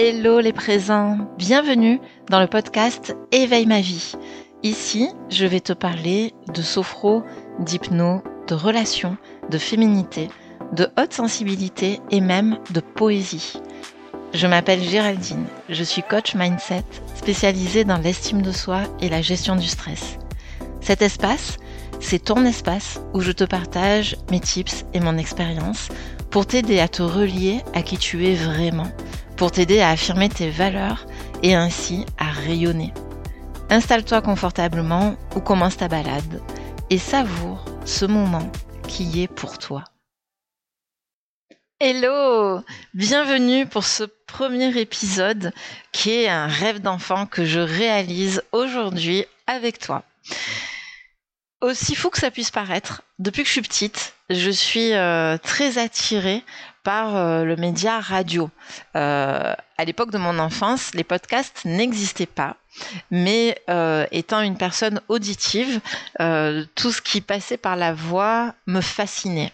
[0.00, 4.12] Hello les présents, bienvenue dans le podcast Éveille ma vie.
[4.62, 7.24] Ici, je vais te parler de sophro,
[7.58, 9.16] d'hypno, de relations,
[9.50, 10.28] de féminité,
[10.72, 13.54] de haute sensibilité et même de poésie.
[14.34, 16.84] Je m'appelle Géraldine, je suis coach mindset
[17.16, 20.18] spécialisée dans l'estime de soi et la gestion du stress.
[20.80, 21.56] Cet espace,
[21.98, 25.88] c'est ton espace où je te partage mes tips et mon expérience
[26.30, 28.92] pour t'aider à te relier à qui tu es vraiment
[29.38, 31.06] pour t'aider à affirmer tes valeurs
[31.44, 32.92] et ainsi à rayonner.
[33.70, 36.42] Installe-toi confortablement ou commence ta balade
[36.90, 38.50] et savoure ce moment
[38.88, 39.84] qui est pour toi.
[41.80, 42.64] Hello
[42.94, 45.52] Bienvenue pour ce premier épisode
[45.92, 50.02] qui est un rêve d'enfant que je réalise aujourd'hui avec toi.
[51.60, 55.78] Aussi fou que ça puisse paraître, depuis que je suis petite, je suis euh, très
[55.78, 56.42] attirée
[56.88, 58.48] par euh, le média radio.
[58.96, 62.56] Euh, à l'époque de mon enfance, les podcasts n'existaient pas,
[63.10, 65.80] mais euh, étant une personne auditive,
[66.74, 69.52] tout ce qui passait par la voix me fascinait.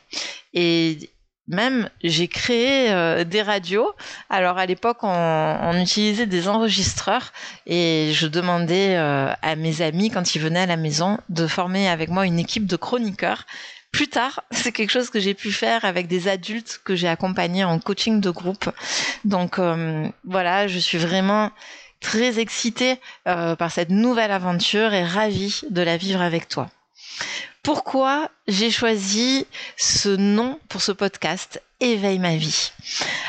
[0.52, 1.10] Et
[1.48, 3.90] même j'ai créé des radios.
[4.30, 7.32] Alors à l'époque, on, on, utilisait des enregistreurs
[7.66, 12.10] et je demandais à mes amis quand ils venaient à la maison de former avec
[12.10, 13.44] moi une équipe de chroniqueurs
[13.94, 17.64] plus tard, c'est quelque chose que j'ai pu faire avec des adultes que j'ai accompagnés
[17.64, 18.68] en coaching de groupe.
[19.24, 21.50] Donc euh, voilà, je suis vraiment
[22.00, 26.68] très excitée euh, par cette nouvelle aventure et ravie de la vivre avec toi.
[27.62, 29.46] Pourquoi j'ai choisi
[29.78, 32.72] ce nom pour ce podcast Éveille ma vie?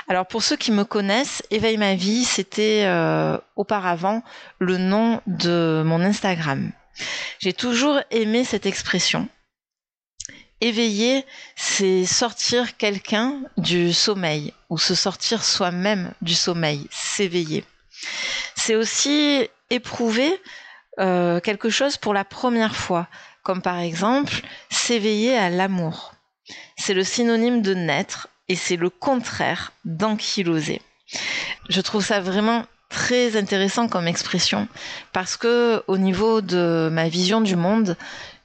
[0.09, 4.23] Alors pour ceux qui me connaissent, Éveille ma vie, c'était euh, auparavant
[4.59, 6.71] le nom de mon Instagram.
[7.39, 9.29] J'ai toujours aimé cette expression
[10.61, 11.25] éveiller,
[11.55, 17.63] c'est sortir quelqu'un du sommeil ou se sortir soi-même du sommeil, s'éveiller.
[18.55, 20.41] C'est aussi éprouver
[20.99, 23.07] euh, quelque chose pour la première fois,
[23.43, 26.13] comme par exemple s'éveiller à l'amour.
[26.77, 30.81] C'est le synonyme de naître et c'est le contraire d'ankyloser.
[31.69, 34.67] Je trouve ça vraiment très intéressant comme expression
[35.11, 37.97] parce que au niveau de ma vision du monde,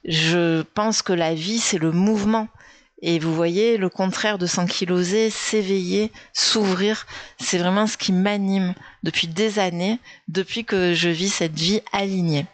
[0.05, 2.47] je pense que la vie, c'est le mouvement.
[3.03, 7.07] Et vous voyez, le contraire de s'ankyloser, s'éveiller, s'ouvrir,
[7.39, 12.45] c'est vraiment ce qui m'anime depuis des années, depuis que je vis cette vie alignée.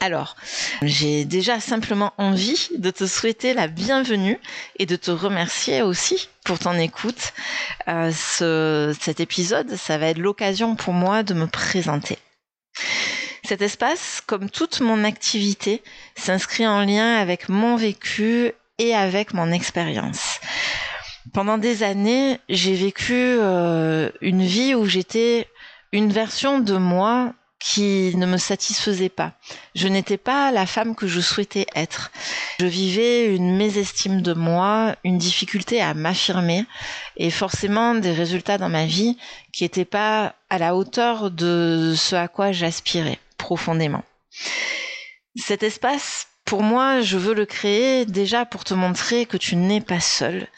[0.00, 0.36] Alors,
[0.82, 4.38] j'ai déjà simplement envie de te souhaiter la bienvenue
[4.78, 7.32] et de te remercier aussi pour ton écoute.
[7.88, 12.18] Euh, ce, cet épisode, ça va être l'occasion pour moi de me présenter.
[13.46, 15.82] Cet espace, comme toute mon activité,
[16.16, 20.40] s'inscrit en lien avec mon vécu et avec mon expérience.
[21.34, 25.46] Pendant des années, j'ai vécu euh, une vie où j'étais
[25.92, 29.32] une version de moi qui ne me satisfaisait pas.
[29.74, 32.12] Je n'étais pas la femme que je souhaitais être.
[32.60, 36.64] Je vivais une mésestime de moi, une difficulté à m'affirmer
[37.18, 39.18] et forcément des résultats dans ma vie
[39.52, 44.04] qui n'étaient pas à la hauteur de ce à quoi j'aspirais profondément.
[45.36, 49.82] Cet espace, pour moi, je veux le créer déjà pour te montrer que tu n'es
[49.82, 50.48] pas seul,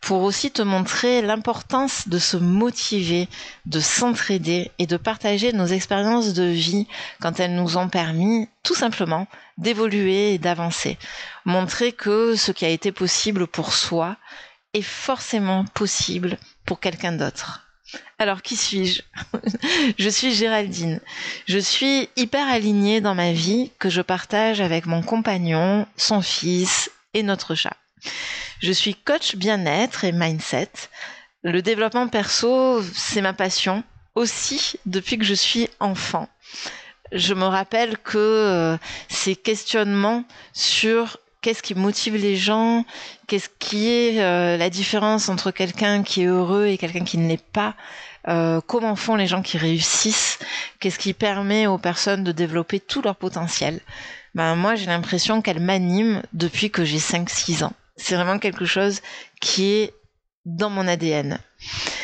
[0.00, 3.28] pour aussi te montrer l'importance de se motiver,
[3.66, 6.88] de s'entraider et de partager nos expériences de vie
[7.20, 10.98] quand elles nous ont permis tout simplement d'évoluer et d'avancer.
[11.44, 14.16] Montrer que ce qui a été possible pour soi
[14.72, 16.36] est forcément possible
[16.66, 17.63] pour quelqu'un d'autre.
[18.18, 19.02] Alors, qui suis-je
[19.98, 21.00] Je suis Géraldine.
[21.46, 26.90] Je suis hyper alignée dans ma vie que je partage avec mon compagnon, son fils
[27.12, 27.76] et notre chat.
[28.60, 30.70] Je suis coach bien-être et mindset.
[31.42, 33.84] Le développement perso, c'est ma passion
[34.14, 36.28] aussi depuis que je suis enfant.
[37.12, 38.76] Je me rappelle que euh,
[39.08, 42.86] ces questionnements sur qu'est-ce qui motive les gens,
[43.26, 47.28] qu'est-ce qui est euh, la différence entre quelqu'un qui est heureux et quelqu'un qui ne
[47.28, 47.74] l'est pas,
[48.28, 50.38] euh, comment font les gens qui réussissent,
[50.80, 53.80] qu'est-ce qui permet aux personnes de développer tout leur potentiel?
[54.34, 57.74] Ben, moi, j'ai l'impression qu'elle m'anime depuis que j'ai 5-6 ans.
[57.98, 59.02] C'est vraiment quelque chose
[59.38, 59.92] qui est
[60.46, 61.38] dans mon ADN.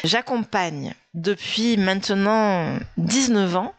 [0.05, 3.75] J'accompagne depuis maintenant 19 ans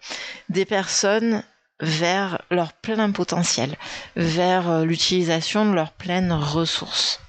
[0.49, 1.43] des personnes
[1.81, 3.75] vers leur plein potentiel,
[4.15, 7.19] vers euh, l'utilisation de leurs pleines ressources.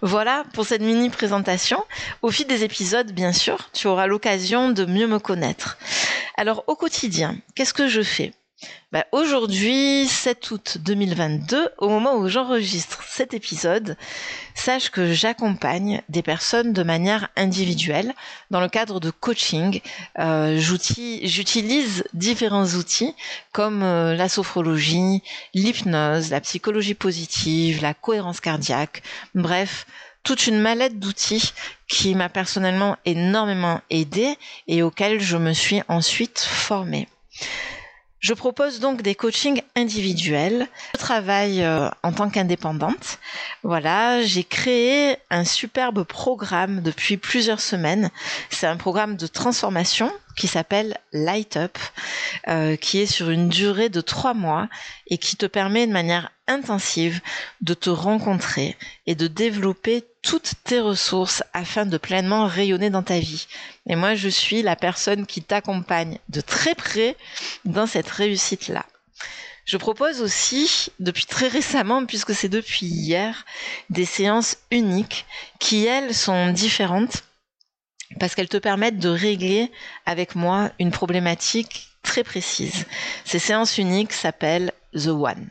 [0.00, 1.84] Voilà pour cette mini présentation.
[2.22, 5.78] Au fil des épisodes, bien sûr, tu auras l'occasion de mieux me connaître.
[6.36, 8.32] Alors au quotidien, qu'est-ce que je fais?
[8.92, 13.96] Bah, Aujourd'hui, 7 août 2022, au moment où j'enregistre cet épisode,
[14.54, 18.14] sache que j'accompagne des personnes de manière individuelle
[18.50, 19.80] dans le cadre de coaching.
[20.18, 23.14] Euh, J'utilise différents outils
[23.52, 25.22] comme euh, la sophrologie,
[25.54, 29.02] l'hypnose, la psychologie positive, la cohérence cardiaque,
[29.34, 29.86] bref,
[30.22, 31.52] toute une mallette d'outils
[31.88, 34.36] qui m'a personnellement énormément aidé
[34.68, 37.08] et auxquels je me suis ensuite formée.
[38.22, 40.68] Je propose donc des coachings individuels.
[40.94, 43.18] Je travaille euh, en tant qu'indépendante.
[43.64, 48.10] Voilà, j'ai créé un superbe programme depuis plusieurs semaines.
[48.48, 51.78] C'est un programme de transformation qui s'appelle Light Up,
[52.48, 54.68] euh, qui est sur une durée de trois mois
[55.08, 57.20] et qui te permet de manière intensive
[57.60, 58.76] de te rencontrer
[59.06, 63.46] et de développer toutes tes ressources afin de pleinement rayonner dans ta vie.
[63.88, 67.16] Et moi, je suis la personne qui t'accompagne de très près
[67.64, 68.86] dans cette réussite-là.
[69.64, 73.44] Je propose aussi, depuis très récemment, puisque c'est depuis hier,
[73.90, 75.24] des séances uniques
[75.60, 77.22] qui, elles, sont différentes
[78.18, 79.70] parce qu'elles te permettent de régler
[80.06, 82.86] avec moi une problématique très précise.
[83.24, 85.48] Ces séances uniques s'appellent The One.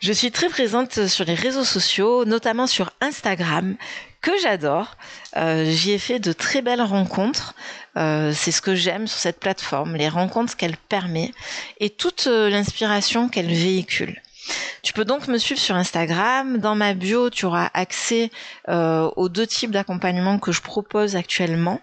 [0.00, 3.76] Je suis très présente sur les réseaux sociaux, notamment sur Instagram,
[4.20, 4.96] que j'adore.
[5.36, 7.54] Euh, j'y ai fait de très belles rencontres.
[7.96, 11.32] Euh, c'est ce que j'aime sur cette plateforme, les rencontres qu'elle permet
[11.78, 14.20] et toute euh, l'inspiration qu'elle véhicule.
[14.82, 16.58] Tu peux donc me suivre sur Instagram.
[16.58, 18.30] Dans ma bio, tu auras accès
[18.68, 21.80] euh, aux deux types d'accompagnement que je propose actuellement.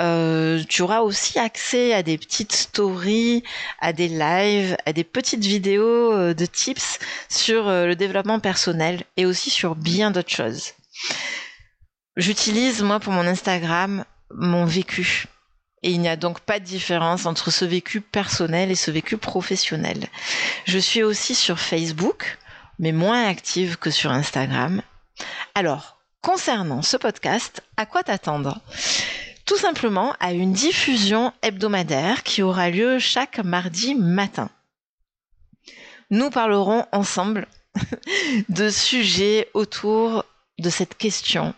[0.00, 3.42] Euh, tu auras aussi accès à des petites stories,
[3.80, 9.26] à des lives, à des petites vidéos euh, de tips sur le développement personnel et
[9.26, 10.72] aussi sur bien d'autres choses.
[12.16, 15.26] J'utilise moi pour mon Instagram mon vécu
[15.82, 19.16] et il n'y a donc pas de différence entre ce vécu personnel et ce vécu
[19.16, 20.06] professionnel.
[20.64, 22.38] Je suis aussi sur Facebook,
[22.78, 24.82] mais moins active que sur Instagram.
[25.54, 28.60] Alors, concernant ce podcast, à quoi t'attendre?
[29.44, 34.50] Tout simplement à une diffusion hebdomadaire qui aura lieu chaque mardi matin.
[36.10, 37.46] Nous parlerons ensemble
[38.48, 40.24] de sujets autour
[40.58, 41.54] de cette question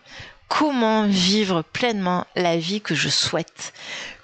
[0.51, 3.71] comment vivre pleinement la vie que je souhaite,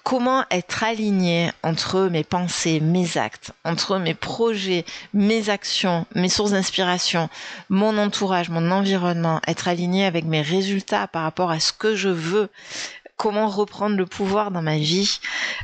[0.04, 4.84] comment être aligné entre mes pensées, mes actes, entre mes projets,
[5.14, 7.30] mes actions, mes sources d'inspiration,
[7.70, 12.10] mon entourage, mon environnement, être aligné avec mes résultats par rapport à ce que je
[12.10, 12.50] veux,
[13.16, 15.20] comment reprendre le pouvoir dans ma vie?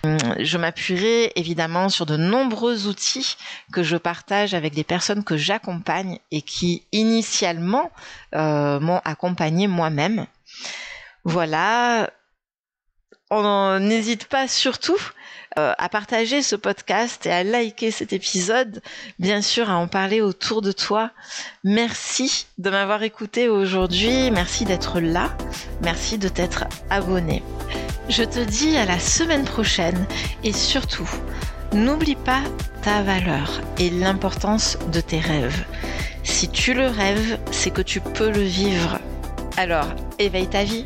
[0.05, 3.35] Hum, je m'appuierai évidemment sur de nombreux outils
[3.73, 7.91] que je partage avec des personnes que j'accompagne et qui initialement
[8.33, 10.25] euh, m'ont accompagné moi-même.
[11.23, 12.09] Voilà.
[13.29, 14.99] On n'hésite pas surtout
[15.59, 18.81] euh, à partager ce podcast et à liker cet épisode,
[19.19, 21.11] bien sûr à en parler autour de toi.
[21.63, 25.35] Merci de m'avoir écouté aujourd'hui, merci d'être là,
[25.81, 27.43] merci de t'être abonné.
[28.09, 30.07] Je te dis à la semaine prochaine
[30.43, 31.09] et surtout,
[31.71, 32.41] n'oublie pas
[32.81, 35.65] ta valeur et l'importance de tes rêves.
[36.23, 38.99] Si tu le rêves, c'est que tu peux le vivre.
[39.55, 39.85] Alors,
[40.17, 40.85] éveille ta vie